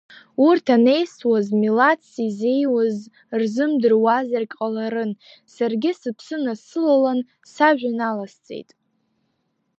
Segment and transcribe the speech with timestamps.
[0.47, 2.97] Урҭ анеисуаз милаҭс изеиуаз
[3.39, 5.11] рзымдыруазаргь ҟаларын,
[5.53, 7.19] саргьы сыԥсы насылалан,
[7.53, 8.69] сажәа наласҵеит.